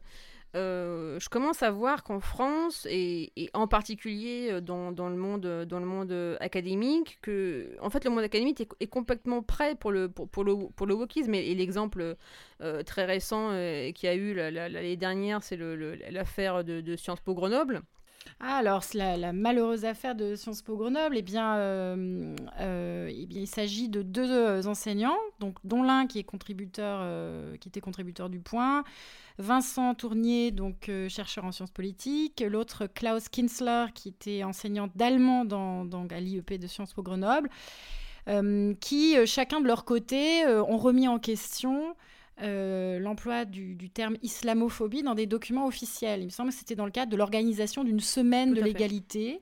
[0.55, 5.79] euh, je commence à voir qu'en France, et, en particulier euh, dans, le monde, dans
[5.79, 10.09] le monde euh, académique, que en fait, le monde académique est, complètement prêt pour le,
[10.09, 11.33] pour, pour le, pour le wokisme.
[11.33, 12.15] Et, l'exemple
[12.85, 13.51] très récent
[13.93, 15.57] qui a eu l'année dernière, c'est
[16.09, 17.81] l'affaire de Sciences Po Grenoble.
[18.39, 21.95] Ah, alors, la, malheureuse affaire de Sciences Po Grenoble, eh bien,
[22.59, 27.05] eh bien il s'agit de deux enseignants, donc, dont l'un qui, est contributeur,
[27.59, 28.83] qui était contributeur du Point,
[29.39, 35.45] Vincent Tournier, donc euh, chercheur en sciences politiques, l'autre Klaus Kinsler, qui était enseignant d'allemand
[35.45, 37.49] dans, à l'IEP de Sciences Po Grenoble,
[38.27, 41.95] euh, qui, euh, chacun de leur côté, ont remis en question
[42.41, 46.21] l'emploi du, terme islamophobie dans des documents officiels.
[46.21, 49.41] Il me semble que c'était dans le cadre de l'organisation d'une semaine de l'égalité.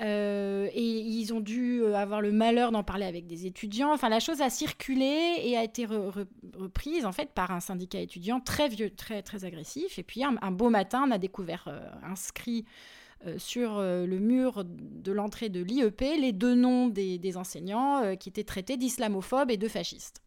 [0.00, 3.92] Euh, et ils ont dû euh, avoir le malheur d'en parler avec des étudiants.
[3.92, 8.40] Enfin, la chose a circulé et a été reprise en fait par un syndicat étudiant
[8.40, 9.98] très vieux, très très agressif.
[9.98, 12.64] Et puis un, beau matin, on a découvert euh, inscrit
[13.38, 18.76] sur le mur de l'entrée de l'IEP les deux noms des enseignants qui étaient traités
[18.76, 20.20] d'islamophobes et de fascistes.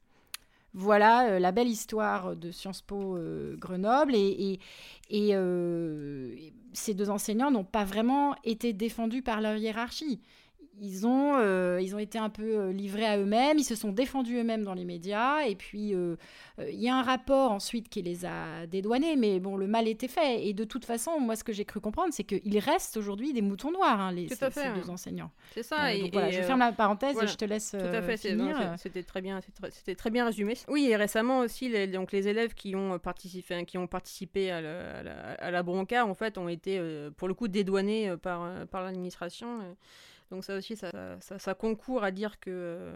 [0.80, 4.14] Voilà euh, la belle histoire de Sciences Po euh, Grenoble.
[4.14, 4.60] Et,
[5.12, 6.36] euh,
[6.72, 10.22] ces deux enseignants n'ont pas vraiment été défendus par leur hiérarchie
[10.80, 13.92] ils ont, euh, ils ont été un peu euh, livrés à eux-mêmes, ils se sont
[13.92, 16.16] défendus eux-mêmes dans les médias, et puis euh,
[16.60, 20.08] il y a un rapport ensuite qui les a dédouanés, mais bon, le mal était
[20.08, 20.46] fait.
[20.46, 23.42] Et de toute façon, moi, ce que j'ai cru comprendre, c'est qu'il reste aujourd'hui des
[23.42, 25.32] moutons noirs, hein, les, ces, deux enseignants.
[25.54, 25.94] C'est ça.
[25.94, 29.22] et, voilà, je ferme la parenthèse et je te laisse Tout à fait, C'était très
[29.22, 29.40] bien,
[29.72, 30.56] c'était très bien résumé.
[30.68, 34.62] Oui, et récemment aussi, les, donc les élèves qui ont participé, qui ont participé à,
[34.62, 36.80] la, à la, bronca, en fait, ont été,
[37.18, 39.60] pour le coup, dédouanés par, par l'administration.
[40.30, 42.92] Donc ça aussi, ça, concourt à dire que,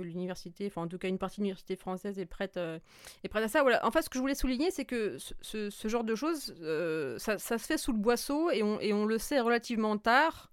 [0.00, 2.78] l'université, enfin en tout cas une partie de l'université française est prête, euh,
[3.22, 3.62] à ça.
[3.82, 7.38] En fait, ce que je voulais souligner, c'est que ce, genre de choses, euh, ça,
[7.38, 10.50] se fait sous le boisseau et on, le sait relativement tard.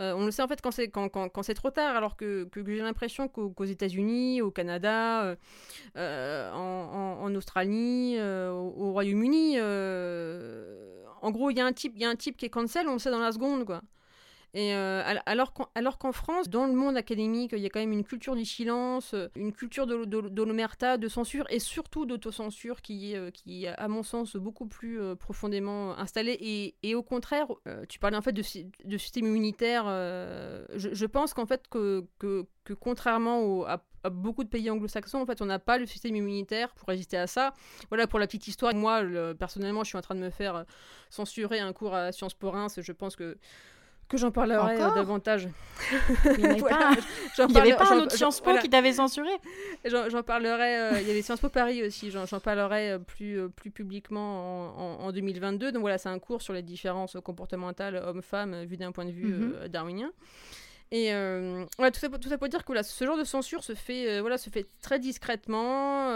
[0.00, 3.64] Euh, on le sait en fait quand c'est trop tard, alors que, j'ai l'impression qu'aux
[3.64, 5.34] États-Unis, au Canada,
[5.96, 9.58] en, Australie, au, au Royaume-Uni,
[11.20, 12.86] en gros, il y a un type, il y a un type qui est cancel,
[12.86, 13.80] on le sait dans la seconde, quoi.
[14.54, 18.04] Et euh, alors qu'en France, dans le monde académique, il y a quand même une
[18.04, 23.30] culture du silence, euh, une culture de, l'omerta, de censure et surtout d'autocensure qui, euh,
[23.30, 26.74] qui est, à mon sens, beaucoup plus profondément installée.
[26.82, 27.46] Et, au contraire,
[27.88, 28.42] tu parlais en fait de,
[28.84, 29.84] de système immunitaire.
[30.74, 32.46] Je, pense qu'en fait, que, que,
[32.80, 36.88] contrairement à, beaucoup de pays anglo-saxons, en fait, on n'a pas le système immunitaire pour
[36.88, 37.52] résister à ça.
[37.90, 39.02] Voilà, pour la petite histoire, moi,
[39.38, 40.64] personnellement, je suis en train de me faire
[41.10, 42.80] censurer un cours à Sciences Po Reims.
[42.80, 43.36] Je pense que
[44.08, 45.48] que j'en parlerai euh, davantage.
[46.24, 46.60] Il n'y avait,
[47.76, 49.30] pas, un autre Sciences Po qui t'avait censuré
[49.84, 53.70] J'en parlerai, euh, il y avait Sciences Po Paris aussi, j'en parlerai euh, plus, plus
[53.70, 55.72] publiquement en, 2022.
[55.72, 59.34] Donc voilà, c'est un cours sur les différences comportementales hommes-femmes vu d'un point de vue
[59.34, 59.68] mhm.
[59.68, 60.10] darwinien.
[60.90, 61.10] Et
[61.76, 64.20] voilà, tout, ça, tout ça pour dire que voilà, ce genre de censure se fait,
[64.20, 66.14] voilà, se fait très discrètement.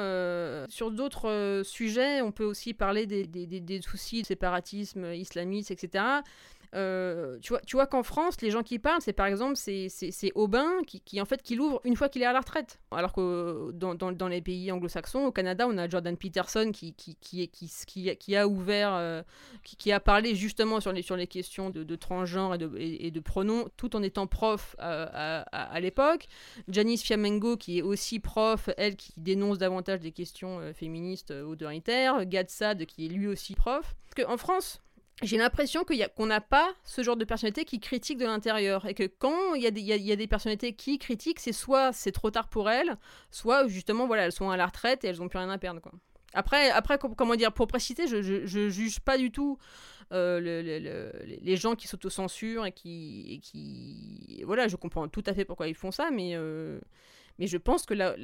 [0.68, 6.22] sur d'autres sujets, on peut aussi parler des, des, des soucis de séparatisme islamiste, etc.
[6.74, 10.32] Euh, tu vois, tu vois qu'en France, les gens qui parlent, c'est par exemple c'est
[10.34, 12.80] Aubin qui, qui, en fait qui l'ouvre une fois qu'il est à la retraite.
[12.90, 17.16] Alors que dans, dans, les pays anglo-saxons, au Canada, on a Jordan Peterson qui, qui,
[17.16, 19.22] qui, qui, qui a ouvert, euh,
[19.62, 22.70] qui, qui, a parlé justement sur les, sur les questions de, de transgenre et de,
[22.78, 26.26] et, de pronoms, tout en étant prof euh, à, à, l'époque.
[26.68, 32.24] Janice Fiamengo qui est aussi prof, elle qui dénonce davantage des questions féministes autoritaires.
[32.24, 33.94] Gadsad qui est lui aussi prof.
[34.14, 34.80] Parce qu'en France,
[35.22, 38.86] j'ai l'impression qu'on n'a pas ce genre de personnalité qui critique de l'intérieur.
[38.86, 42.30] Et que quand il y, y, a des personnalités qui critiquent, c'est soit c'est trop
[42.30, 42.96] tard pour elles,
[43.30, 45.80] soit justement, voilà, elles sont à la retraite et elles n'ont plus rien à perdre.
[45.80, 45.92] Quoi.
[46.34, 49.58] Après, après, comment dire, pour préciser, je, je, juge pas du tout
[50.12, 54.42] euh, les gens qui s'autocensurent et qui, et qui.
[54.44, 56.80] Voilà, je comprends tout à fait pourquoi ils font ça, mais, euh,
[57.38, 58.14] mais je pense que là,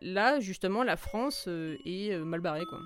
[0.00, 2.80] là, justement, la France euh, est mal barrée, quoi.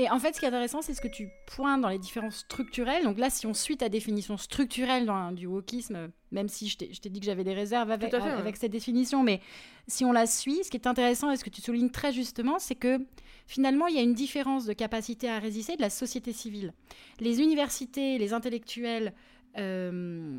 [0.00, 2.36] Et en fait, ce qui est intéressant, c'est ce que tu pointes dans les différences
[2.36, 3.02] structurelles.
[3.02, 7.08] Donc là, si on suit ta définition structurelle dans, du wokisme, même si je t'ai
[7.10, 9.40] dit que j'avais des réserves avec, avec cette définition, mais
[9.88, 12.60] si on la suit, ce qui est intéressant et ce que tu soulignes très justement,
[12.60, 13.04] c'est que
[13.48, 16.74] finalement, il y a une différence de capacité à résister de la société civile.
[17.18, 19.12] Les universités, les intellectuels
[19.56, 20.38] euh,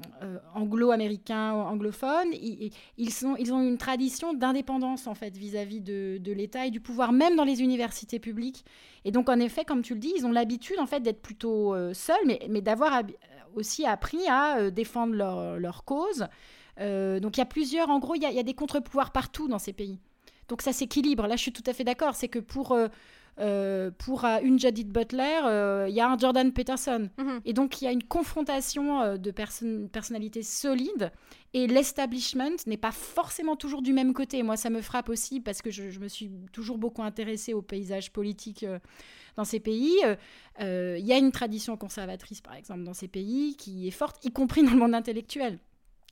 [0.53, 6.71] anglo-américains, anglophones, ils, sont, ils ont une tradition d'indépendance en fait vis-à-vis de, l'État et
[6.71, 8.63] du pouvoir, même dans les universités publiques.
[9.05, 11.75] Et donc en effet, comme tu le dis, ils ont l'habitude en fait d'être plutôt
[11.93, 13.01] seuls, mais, d'avoir
[13.55, 16.27] aussi appris à défendre leur, cause.
[16.77, 19.47] donc il y a plusieurs, en gros, il y a, y a des contre-pouvoirs partout
[19.47, 19.99] dans ces pays.
[20.47, 21.27] Donc ça s'équilibre.
[21.27, 22.15] Là, je suis tout à fait d'accord.
[22.15, 22.75] C'est que pour,
[23.39, 27.09] euh, euh, pour euh, une Judith Butler, il y a un Jordan Peterson.
[27.17, 27.41] Mhm.
[27.45, 31.11] Et donc, il y a une confrontation de personnalités solides.
[31.53, 34.43] Et l'establishment n'est pas forcément toujours du même côté.
[34.43, 38.11] Moi, ça me frappe aussi parce que je, me suis toujours beaucoup intéressée au paysage
[38.11, 38.65] politique
[39.35, 39.95] dans ces pays.
[40.59, 44.31] Il y a une tradition conservatrice, par exemple, dans ces pays qui est forte, y
[44.31, 45.59] compris dans le monde intellectuel.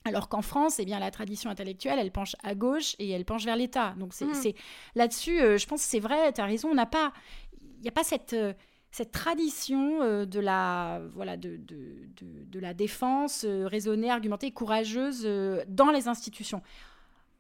[0.08, 3.46] Alors qu'en France, eh bien, la tradition intellectuelle, elle penche à gauche et elle penche
[3.46, 3.94] vers l'État.
[3.98, 4.54] Donc c'est mmh.
[4.96, 7.14] là-dessus, euh, je pense que c'est vrai, tu as raison, on n'a pas,
[7.62, 8.54] il n'y a pas cette, euh,
[8.92, 15.28] cette tradition euh, de, la, voilà, de, de, de la défense raisonnée, argumentée, courageuse
[15.68, 16.62] dans les institutions.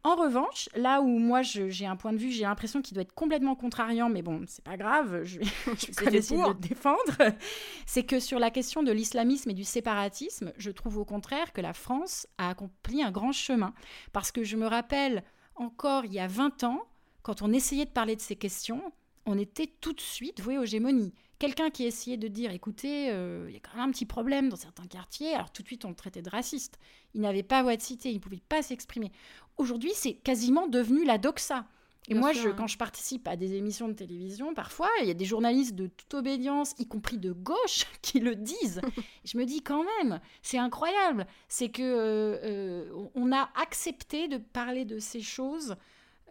[0.07, 3.13] En revanche, là où moi j'ai un point de vue, j'ai l'impression qu'il doit être
[3.13, 7.17] complètement contrariant, mais bon, c'est pas grave, je, vais essayer de le défendre,
[7.85, 11.59] c'est que sur la question de l'islamisme et du séparatisme, je trouve au contraire que
[11.59, 13.73] la France a accompli un grand chemin.
[14.13, 16.87] Parce que je me rappelle encore il y a 20 ans,
[17.21, 18.93] quand on essayait de parler de ces questions,
[19.25, 23.45] on était tout de suite voué aux gémonies quelqu'un qui essayait de dire écoutez, euh,
[23.47, 25.85] il y a quand même un petit problème dans certains quartiers, alors tout de suite
[25.85, 26.79] on le traitait de raciste.
[27.13, 29.11] Il n'avait pas voix de cité, il ne pouvait pas s'exprimer.
[29.57, 31.65] Aujourd'hui, c'est quasiment devenu la doxa.
[32.09, 35.13] Et moi, je, quand je participe à des émissions de télévision, parfois, il y a
[35.13, 38.79] des journalistes de toute obédience, y compris de gauche, qui le disent.
[39.25, 41.27] je me dis quand même, c'est incroyable.
[41.49, 45.75] C'est que euh, euh, on a accepté de parler de ces choses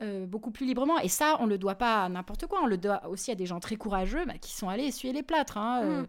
[0.02, 0.98] euh, beaucoup plus librement.
[0.98, 2.60] Et ça, on ne le doit pas à n'importe quoi.
[2.62, 5.22] On le doit aussi à des gens très courageux bah, qui sont allés essuyer les
[5.22, 5.56] plâtres.
[5.56, 5.88] Hein, mm.
[5.88, 6.04] euh,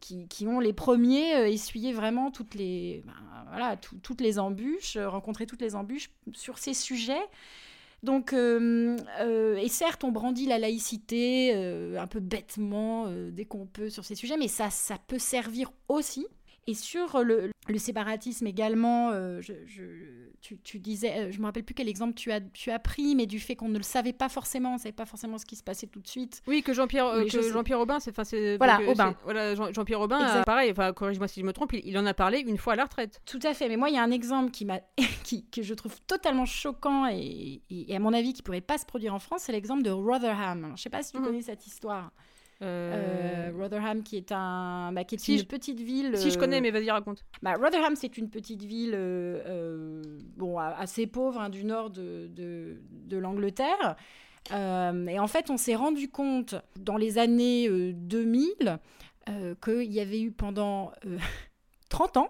[0.00, 3.12] qui, ont les premiers essuyé vraiment toutes les, bah,
[3.50, 7.22] voilà, toutes les embûches, rencontré toutes les embûches sur ces sujets.
[8.02, 14.14] Donc, et certes, on brandit la laïcité un peu bêtement dès qu'on peut sur ces
[14.14, 16.26] sujets, mais ça, ça peut servir aussi
[16.66, 19.52] et sur le, séparatisme également, euh, je,
[20.40, 23.26] tu, disais, euh, je me rappelle plus quel exemple tu as, tu as pris, mais
[23.26, 25.56] du fait qu'on ne le savait pas forcément, on ne savait pas forcément ce qui
[25.56, 26.42] se passait tout de suite.
[26.46, 29.16] Oui, que Jean-Pierre euh, Jean-Pierre Aubin, c'est voilà, Aubin.
[29.24, 32.58] voilà Jean-Pierre Aubin, pareil, enfin corrige-moi si je me trompe, il, en a parlé une
[32.58, 33.20] fois à la retraite.
[33.24, 34.80] Tout à fait, mais moi il y a un exemple qui m'a,
[35.24, 38.86] qui, que je trouve totalement choquant et, et, à mon avis qui pourrait pas se
[38.86, 40.64] produire en France, c'est l'exemple de Rotherham.
[40.66, 41.24] Je ne sais pas si tu mhm.
[41.24, 42.12] connais cette histoire.
[42.62, 46.16] Euh, Rotherham, qui est, un, bah, qui est une petite ville.
[46.16, 47.24] Si je connais, euh, mais vas-y, raconte.
[47.42, 50.02] Bah, Rotherham, c'est une petite ville euh,
[50.36, 53.96] bon, assez pauvre hein, du nord de, de, de l'Angleterre.
[54.50, 58.78] et en fait, on s'est rendu compte dans les années 2000
[59.62, 60.92] qu'il y avait eu pendant
[61.88, 62.28] 30 ans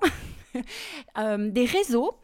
[1.39, 2.19] des réseaux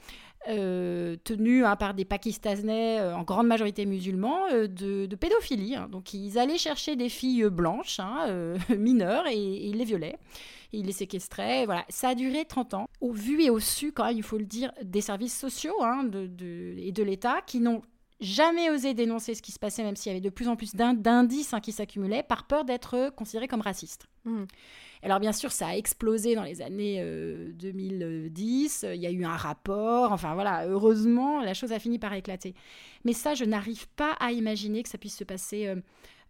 [0.48, 5.76] euh, tenus hein, par des Pakistanais, euh, en grande majorité musulmans, euh, de, pédophilie.
[5.76, 5.88] Hein.
[5.90, 10.18] Donc ils allaient chercher des filles blanches, hein, mineures, et, ils les violaient.
[10.72, 11.64] Ils les séquestraient.
[11.64, 11.84] Voilà.
[11.88, 12.88] Ça a duré 30 ans.
[13.00, 17.02] Au vu et au su, il faut le dire, des services sociaux de, et de
[17.02, 17.82] l'État qui n'ont
[18.20, 20.74] jamais osé dénoncer ce qui se passait, même s'il y avait de plus en plus
[20.74, 24.06] d'indices qui s'accumulaient, par peur d'être considérés comme racistes.
[24.24, 24.44] Mmh.
[25.06, 27.00] Alors bien sûr, ça a explosé dans les années
[27.52, 32.00] 2010, euh, il y a eu un rapport, enfin voilà, heureusement, la chose a fini
[32.00, 32.56] par éclater.
[33.04, 35.76] Mais ça, je n'arrive pas à imaginer que ça puisse se passer euh,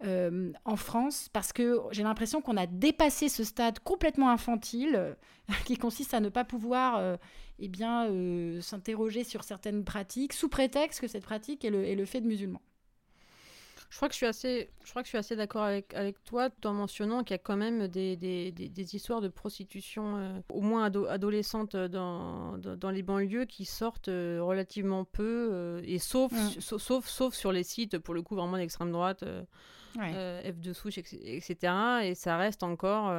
[0.05, 5.17] euh, en France, parce que j'ai l'impression qu'on a dépassé ce stade complètement infantile,
[5.65, 7.17] qui consiste à ne pas pouvoir
[7.59, 8.11] eh bien,
[8.61, 12.61] s'interroger sur certaines pratiques, sous prétexte que cette pratique est le fait de musulmans.
[13.91, 16.23] Je crois que je suis assez, je crois que je suis assez d'accord avec, avec
[16.25, 20.41] toi, en mentionnant qu'il y a quand même des, des, des, histoires de prostitution, euh,
[20.49, 26.33] au moins adolescentes dans, dans, les banlieues, qui sortent euh, relativement peu, euh, et sauf,
[26.59, 29.25] sauf, sauf, sur les sites, pour le coup, vraiment d'extrême droite,
[29.97, 31.73] F2 souche, etc.
[32.03, 33.13] Et ça reste encore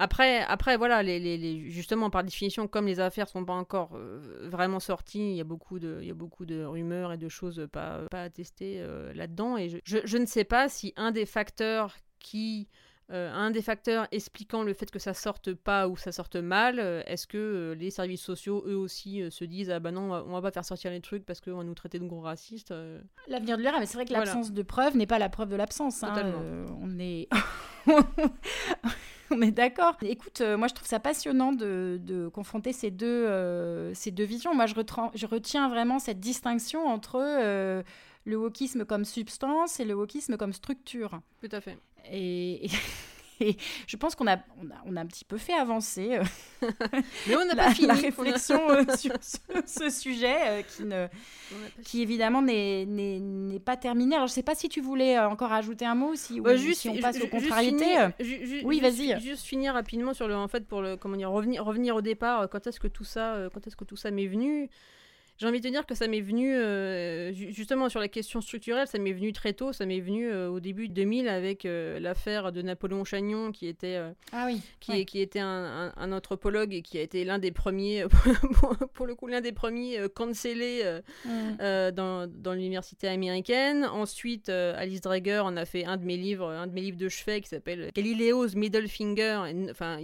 [0.00, 1.04] après, après voilà,
[1.68, 5.44] justement, par définition, comme les affaires sont pas encore euh, vraiment sorties, il y, a
[5.44, 9.58] beaucoup de, y a beaucoup de rumeurs et de choses pas, attestées euh, là-dedans.
[9.58, 12.66] Et je, ne sais pas si un des facteurs qui.
[13.10, 16.78] Euh, un des facteurs expliquant le fait que ça sorte pas ou ça sorte mal,
[17.06, 20.52] est-ce que les services sociaux, eux aussi, se disent Ah bah non, on va, pas
[20.52, 22.72] faire sortir les trucs parce qu'on va nous traiter de gros racistes
[23.28, 25.56] L'avenir de l'air, mais c'est vrai que l'absence de preuve n'est pas la preuve de
[25.56, 26.02] l'absence.
[26.02, 26.34] Hein,
[26.80, 27.28] on est.
[29.30, 29.96] on est d'accord.
[30.02, 34.54] Écoute, euh, moi je trouve ça passionnant de, confronter ces deux, euh, ces deux visions.
[34.54, 34.74] Moi je,
[35.14, 37.82] je, retiens vraiment cette distinction entre euh,
[38.24, 41.20] le wokisme comme substance et le wokisme comme structure.
[41.40, 41.78] Tout à fait.
[42.10, 42.68] Et,
[43.40, 44.38] Et je pense qu'on a,
[44.86, 46.18] on a, un petit peu fait avancer
[47.26, 47.88] Mais on la, pas fini.
[47.88, 48.60] la réflexion
[48.96, 49.14] sur,
[49.66, 51.06] ce sujet qui, ne,
[51.82, 54.16] qui évidemment n'est pas terminé.
[54.16, 56.56] Alors je ne sais pas si tu voulais encore ajouter un mot, si, bah, ou,
[56.58, 58.08] juste, si on passe aux contrariétés.
[58.64, 59.18] oui, vas-y.
[59.20, 62.48] Juste finir rapidement sur le, en fait, pour le, comment dire, revenir, revenir au départ.
[62.50, 64.68] Quand est-ce que tout ça, quand est-ce que tout ça m'est venu?
[65.40, 68.98] J'ai envie de dire que ça m'est venu, euh, justement sur la question structurelle, ça
[68.98, 72.52] m'est venu très tôt, ça m'est venu euh, au début de 2000 avec euh, l'affaire
[72.52, 73.98] de Napoléon Chagnon, qui était,
[74.32, 78.04] ah oui, qui, qui était un, anthropologue et qui a été l'un des premiers,
[78.92, 80.84] pour, le coup, l'un des premiers cancellés
[81.24, 81.90] mm.
[81.92, 83.86] dans, dans l'université américaine.
[83.86, 87.08] Ensuite, Alice Drager en a fait un de mes livres, un de mes livres de
[87.08, 89.40] chevet qui s'appelle Galileo's Middle Finger.
[89.70, 89.96] Enfin,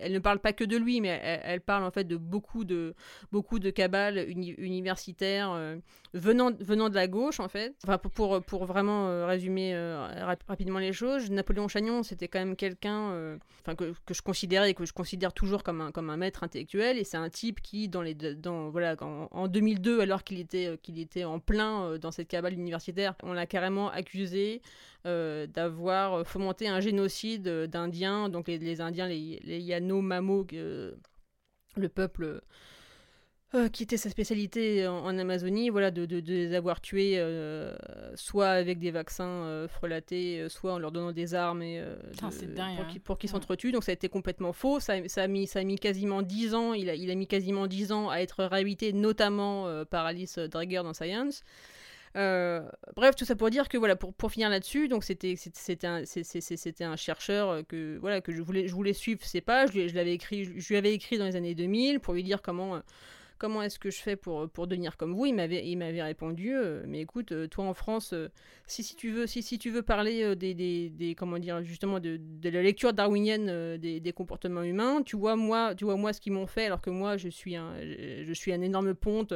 [0.00, 2.96] elle ne parle pas que de lui, mais elle, parle en fait de beaucoup de,
[3.30, 4.26] beaucoup de cabales
[4.72, 5.76] universitaire euh,
[6.14, 7.74] venant, venant de la gauche, en fait.
[7.84, 12.38] Enfin, pour, pour, pour vraiment euh, résumer euh, rapidement les choses, Napoléon Chagnon, c'était quand
[12.38, 16.10] même quelqu'un enfin que, que, je considérais et que je considère toujours comme un, comme
[16.10, 16.98] un maître intellectuel.
[16.98, 20.78] Et c'est un type qui, dans les, dans, voilà, en, en 2002, alors qu'il était,
[20.82, 24.62] qu'il était en plein dans cette cabale universitaire, on l'a carrément accusé
[25.04, 30.46] d'avoir fomenté un génocide d'Indiens, donc les, les, Indiens, les, les Yanomamo,
[31.76, 32.42] le peuple
[33.54, 37.76] euh, qui était sa spécialité en, Amazonie, voilà, de, de, les avoir tués euh,
[38.14, 41.84] soit avec des vaccins euh, frelatés, soit en leur donnant des armes et,
[43.04, 43.72] pour qu'ils s'entretuent.
[43.72, 44.80] Donc ça a été complètement faux.
[44.80, 46.72] Ça, ça, a, mis, ça a mis quasiment 10 ans.
[46.72, 50.80] Il a, il a mis quasiment 10 ans à être réhabilité, notamment par Alice Drager
[50.82, 51.42] dans Science.
[52.14, 56.92] bref, tout ça pour dire que voilà, pour, pour finir là-dessus, donc c'était c'était un
[56.92, 59.72] un chercheur que voilà que je voulais je voulais suivre ses pages.
[59.74, 62.80] Je, l'avais écrit, je, lui avais écrit dans les années 2000 pour lui dire comment
[63.42, 65.26] comment est-ce que je fais pour, pour devenir comme vous?
[65.26, 68.28] Il m'avait, il m'avait répondu, euh, mais écoute, euh, toi en France, euh,
[68.68, 72.62] si, si, tu veux, si, tu veux parler des, des, des, comment justement de, la
[72.62, 76.66] lecture darwinienne des, comportements humains, tu vois moi, tu vois moi ce qu'ils m'ont fait,
[76.66, 79.34] alors que moi je suis un, je énorme ponte.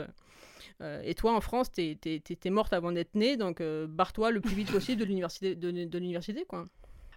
[1.02, 4.70] et toi, en France, t'es, es, morte avant d'être née, donc barre-toi le plus vite
[4.70, 6.64] possible de l'université, de, de l'université, quoi.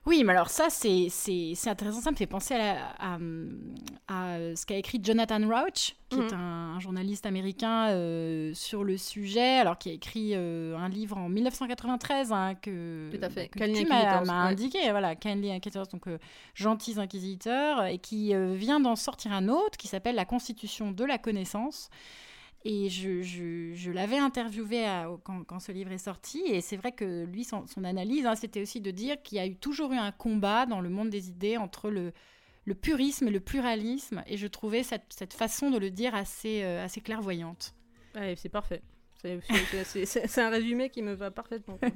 [0.09, 1.11] Oui, mais alors ça, c'est
[1.67, 2.01] intéressant.
[2.01, 3.19] Ça me fait penser à,
[4.07, 6.33] à, ce qu'a écrit Jonathan Rauch, qui est mhm.
[6.33, 11.29] un, journaliste américain euh, sur le sujet, alors qui a écrit euh, un livre en
[11.29, 13.49] 1993 hein, que, Tout à fait.
[13.49, 16.17] que tu m'as indiqué, voilà, Kindly Inquisitors, donc euh,
[16.55, 21.19] Gentils Inquisiteurs, et qui vient d'en sortir un autre qui s'appelle La Constitution de la
[21.19, 21.91] connaissance.
[22.65, 24.85] Et je, je, l'avais interviewé
[25.23, 28.61] quand, quand, ce livre est sorti, et c'est vrai que lui, son, analyse, hein, c'était
[28.61, 31.29] aussi de dire qu'il y a eu toujours eu un combat dans le monde des
[31.29, 32.11] idées entre le,
[32.65, 36.63] le purisme et le pluralisme, et je trouvais cette, cette façon de le dire assez,
[36.63, 37.75] euh, assez clairvoyante.
[38.13, 38.81] c'est parfait.
[39.21, 41.79] C'est un résumé qui me va parfaitement.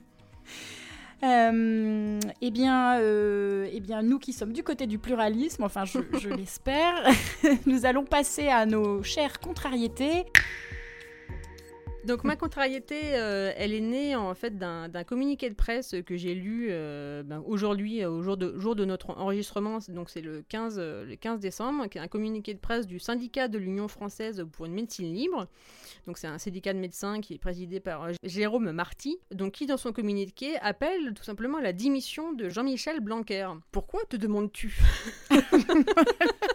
[1.23, 5.99] Euh, eh, bien, euh, eh bien, nous qui sommes du côté du pluralisme, enfin je,
[6.19, 6.95] je l'espère,
[7.65, 10.25] nous allons passer à nos chères contrariétés.
[12.05, 16.35] Donc ma contrariété, euh, elle est née en fait d'un communiqué de presse que j'ai
[16.35, 21.39] lu euh, ben, aujourd'hui, au jour de, notre enregistrement, donc c'est le 15, le 15
[21.39, 25.47] décembre, un communiqué de presse du syndicat de l'Union française pour une médecine libre.
[26.05, 29.65] Donc c'est un syndicat de médecins qui est présidé par euh, Jérôme Marty, donc qui
[29.65, 33.47] dans son communiqué appelle tout simplement la démission de Jean-Michel Blanquer.
[33.71, 34.77] Pourquoi te demandes-tu?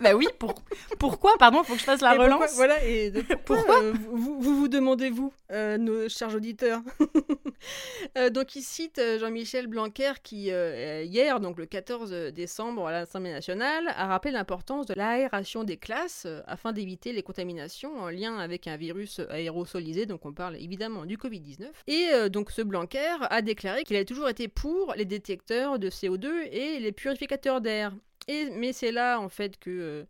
[0.00, 0.54] Bah oui, pour...
[0.98, 2.54] pourquoi Pardon, faut que je fasse la relance.
[2.54, 3.12] voilà, et
[3.44, 6.80] pourquoi, euh, vous, vous, demandez-vous, euh, nos chers auditeurs
[8.18, 13.88] euh, Donc il cite Jean-Michel Blanquer qui, hier, donc le 14 décembre à l'Assemblée nationale,
[13.96, 18.76] a rappelé l'importance de l'aération des classes afin d'éviter les contaminations en lien avec un
[18.76, 21.68] virus aérosolisé, donc on parle évidemment du Covid-19.
[21.86, 26.26] Et donc ce Blanquer a déclaré qu'il a toujours été pour les détecteurs de CO2
[26.50, 27.92] et les purificateurs d'air
[28.28, 30.04] mais c'est là, en fait, que, euh,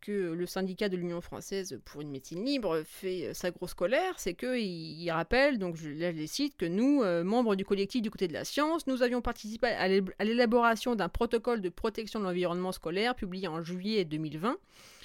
[0.00, 4.14] que le syndicat de l'Union française pour une médecine libre fait euh, sa grosse colère.
[4.18, 8.02] C'est qu'il il rappelle, donc là je les cite, que nous, euh, membres du collectif
[8.02, 9.88] du côté de la science, nous avions participé à
[10.24, 14.56] l'élaboration d'un protocole de protection de l'environnement scolaire publié en juillet 2020.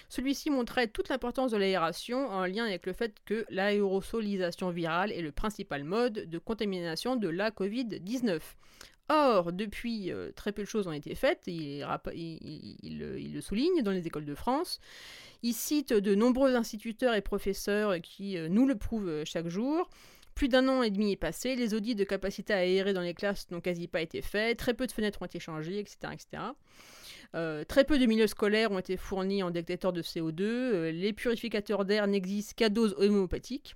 [0.10, 5.24] Celui-ci montrait toute l'importance de l'aération en lien avec le fait que l'aérosolisation virale est
[5.24, 8.40] le principal mode de contamination de la Covid-19.
[9.10, 11.86] Or, depuis, euh, très peu de choses ont été faites, il,
[12.86, 14.80] le souligne dans les écoles de France.
[15.42, 19.90] Il cite de nombreux instituteurs et professeurs qui euh, nous le prouvent euh, chaque jour.
[20.36, 23.14] Plus d'un an et demi est passé, les audits de capacité à aérer dans les
[23.14, 25.98] classes n'ont quasi pas été faits, très peu de fenêtres ont été changées, etc.
[26.12, 26.44] etc.
[27.68, 32.08] très peu de milieux scolaires ont été fournis en détecteurs de CO2, les purificateurs d'air
[32.08, 33.76] n'existent qu'à dose homéopathique.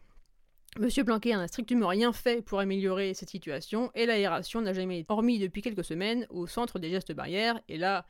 [0.79, 5.11] Monsieur Blanquet n'a strictement rien fait pour améliorer cette situation et l'aération n'a jamais été,
[5.11, 7.59] hormis depuis quelques semaines, au centre des gestes barrières.
[7.67, 8.05] Et là,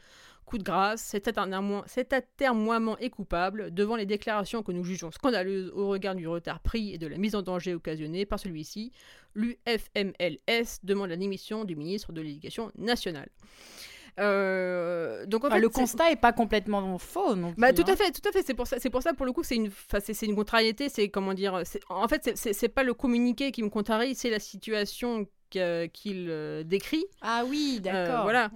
[0.45, 5.87] coup de grâce, cet atermoiement est coupable devant les déclarations que nous jugeons scandaleuses au
[5.87, 8.91] regard du retard pris et de la mise en danger occasionnée par celui-ci.
[9.33, 13.29] L'UFMLS demande la démission du ministre de l'Éducation nationale.
[14.19, 17.95] Euh, donc en fait, le constat est pas complètement faux non bah, tout à hein.
[17.95, 18.43] fait, tout à fait.
[18.45, 20.89] C'est pour ça, c'est pour ça pour le coup, c'est une, c'est une contrariété.
[20.89, 21.61] C'est comment dire.
[21.89, 27.05] En fait, c'est pas le communiqué qui me contrarie, c'est la situation qu'il euh, décrit.
[27.21, 28.23] Ah oui, euh, d'accord.
[28.23, 28.49] voilà.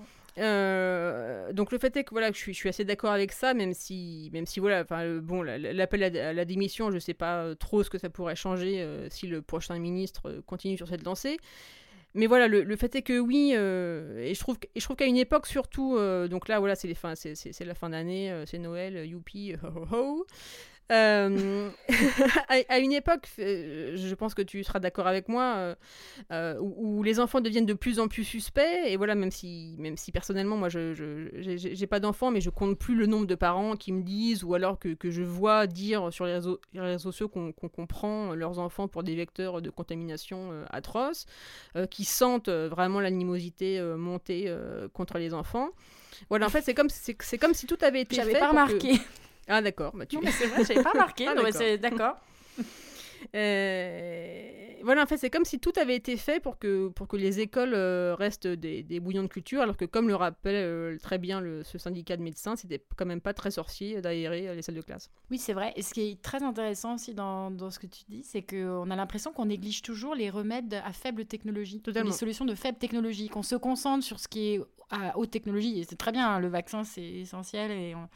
[1.54, 3.74] donc le fait est que voilà, je suis, je suis assez d'accord avec ça, même
[3.74, 7.90] si, même si voilà, enfin bon, l'appel à, la démission, je sais pas trop ce
[7.90, 11.38] que ça pourrait changer si le prochain ministre continue sur cette lancée
[12.14, 15.18] mais voilà, le, fait est que oui, euh, et je trouve, je trouve qu'à une
[15.18, 18.58] époque surtout, euh, donc là voilà, c'est les fins, c'est la fin d'année, euh, c'est
[18.58, 20.26] Noël, youpi, ho ho ho.
[20.92, 21.70] Euh,
[22.50, 25.76] à, une époque, euh, je pense que tu seras d'accord avec moi,
[26.32, 28.62] euh, où, les enfants deviennent de plus en plus suspects.
[28.86, 32.78] Et voilà, même si, même si personnellement, moi, je n'ai pas d'enfants, mais je compte
[32.78, 36.12] plus le nombre de parents qui me disent, ou alors que, que je vois dire
[36.12, 40.52] sur les réseaux, les réseaux sociaux qu'on comprend leurs enfants pour des vecteurs de contamination
[40.70, 41.26] atroces,
[41.90, 44.54] qui sentent vraiment l'animosité monter
[44.94, 45.70] contre les enfants.
[46.30, 49.00] Voilà, en fait, c'est comme, c'est comme si tout avait été J'avais pas remarqué.
[49.52, 49.92] Ah d'accord.
[49.96, 50.16] Bah, tu...
[50.16, 51.28] Non mais c'est vrai, j'avais pas marqué.
[51.28, 52.16] ah, c'est d'accord.
[53.36, 57.16] Euh, voilà, en fait, c'est comme si tout avait été fait pour que, pour que
[57.18, 60.98] les écoles euh, restent des, des, bouillons de culture, alors que, comme le rappelle euh,
[60.98, 64.62] très bien le, ce syndicat de médecins, c'était quand même pas très sorcier d'aérer les
[64.62, 65.12] salles de classe.
[65.30, 65.72] Oui, c'est vrai.
[65.76, 68.90] Et ce qui est très intéressant aussi dans, dans ce que tu dis, c'est qu'on
[68.90, 72.10] a l'impression qu'on néglige toujours les remèdes à faible technologie, Totalement.
[72.10, 75.80] les solutions de faible technologie, qu'on se concentre sur ce qui est à haute technologie.
[75.80, 78.10] Et c'est très bien, hein, le vaccin, c'est essentiel et on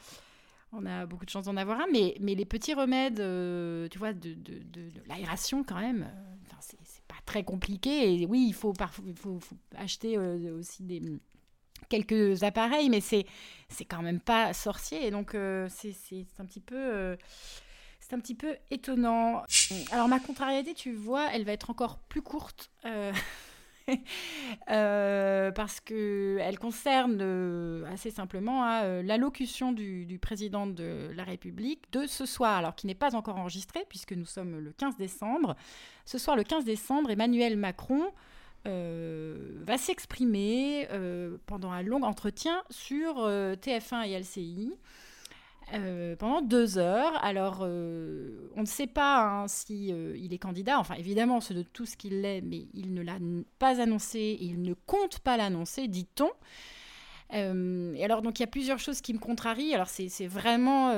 [0.86, 4.12] a beaucoup de chance d'en avoir un, mais, mais les petits remèdes, euh, tu vois,
[4.12, 8.26] de, de, de, l'aération quand même, euh, c'est, pas très compliqué.
[8.28, 9.38] Oui, il faut, parfois, il faut,
[9.76, 11.02] acheter euh, aussi des,
[11.88, 13.26] quelques appareils, mais c'est,
[13.68, 15.06] c'est quand même pas sorcier.
[15.06, 15.36] Et donc,
[15.68, 15.94] c'est,
[16.38, 17.16] un petit peu...
[18.00, 19.44] c'est un petit peu étonnant.
[19.92, 22.70] Alors ma contrariété, tu vois, elle va être encore plus courte.
[24.66, 31.90] parce qu'elle concerne euh, assez simplement hein, euh, l'allocution du, du, président de la République
[31.92, 35.56] de ce soir, alors qui n'est pas encore enregistré puisque nous sommes le 15 décembre.
[36.04, 38.12] Ce soir, le 15 décembre, Emmanuel Macron
[38.64, 40.88] va s'exprimer
[41.46, 44.76] pendant un long entretien sur TF1 et LCI.
[45.74, 47.12] Euh, pendant deux heures.
[47.24, 50.78] Alors, euh, on ne sait pas hein, si euh, il est candidat.
[50.78, 53.18] Enfin, évidemment, c'est de tout ce qu'il est, mais il ne l'a
[53.58, 54.38] pas annoncé.
[54.40, 56.30] Il ne compte pas l'annoncer, dit-on.
[57.32, 59.74] et alors, donc, il y a plusieurs choses qui me contrarient.
[59.74, 60.92] Alors, c'est vraiment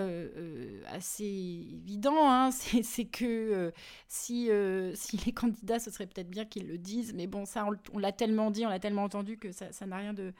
[0.92, 2.30] assez évident.
[2.30, 2.50] Hein.
[2.82, 3.72] C'est que
[4.06, 4.50] si,
[4.94, 7.14] si les candidats, ce serait peut-être bien qu'ils le disent.
[7.14, 10.12] Mais bon, ça, on, l'a tellement dit, on l'a tellement entendu que ça n'a rien
[10.12, 10.34] de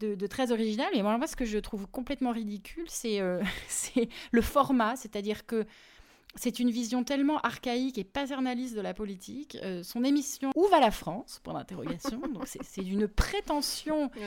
[0.00, 0.88] de, très original.
[0.94, 3.42] Et moi, ce que je trouve complètement ridicule, c'est euh,
[4.32, 4.96] le format.
[4.96, 5.66] C'est-à-dire que
[6.36, 9.58] c'est une vision tellement archaïque et paternaliste de la politique.
[9.62, 11.40] Euh, son émission Où va la France?
[11.42, 12.20] Point d'interrogation.
[12.32, 14.10] Donc c'est d'une prétention.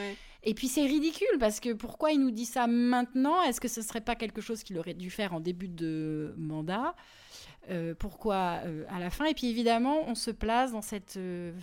[0.45, 3.41] Et puis c'est ridicule parce que pourquoi il nous dit ça maintenant?
[3.43, 6.95] Est-ce que ce serait pas quelque chose qu'il aurait dû faire en début de mandat?
[7.69, 9.25] Euh, pourquoi euh, à la fin.
[9.25, 11.53] Et puis évidemment, on se place dans cette euh,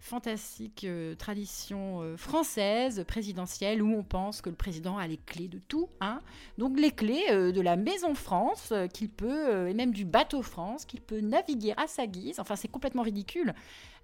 [0.00, 0.86] fantastique
[1.18, 5.88] tradition française présidentielle où on pense que le président a les clés de tout.
[6.00, 6.20] Hein
[6.56, 11.00] Donc les clés de la Maison France, qu'il peut, et même du bateau France, qu'il
[11.00, 12.40] peut naviguer à sa guise.
[12.40, 13.54] Enfin, c'est complètement ridicule.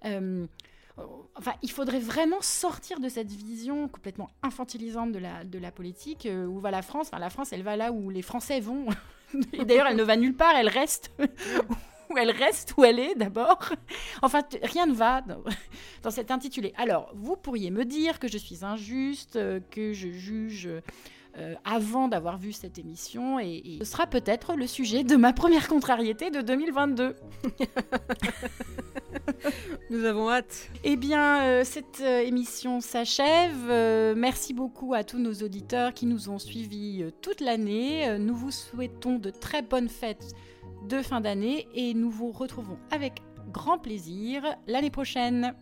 [0.03, 6.27] Enfin, il faudrait vraiment sortir de cette vision complètement infantilisante de la, de la politique.
[6.31, 8.87] où va la France Enfin, la France, elle va là où les Français vont.
[9.53, 11.11] Et d'ailleurs, elle ne va nulle part, elle reste
[12.09, 13.59] où elle reste où elle est d'abord.
[14.21, 15.21] Enfin, rien ne va
[16.03, 16.73] dans, cet intitulé.
[16.77, 20.69] Alors, vous pourriez me dire que je suis injuste, euh, que je juge
[21.37, 25.67] euh, avant d'avoir vu cette émission, et, ce sera peut-être le sujet de ma première
[25.67, 27.15] contrariété de 2022.
[29.89, 30.69] Nous avons hâte.
[30.83, 34.15] Eh bien, euh, cette émission s'achève.
[34.15, 38.17] merci beaucoup à tous nos auditeurs qui nous ont suivis toute l'année.
[38.19, 40.33] nous vous souhaitons de très bonnes fêtes
[40.87, 43.21] de fin d'année et nous vous retrouvons avec
[43.51, 45.53] grand plaisir l'année prochaine.